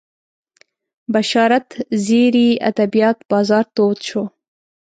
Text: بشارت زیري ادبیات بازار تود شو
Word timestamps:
بشارت 1.13 1.69
زیري 2.05 2.49
ادبیات 2.69 3.17
بازار 3.31 3.65
تود 3.75 3.97
شو 4.07 4.21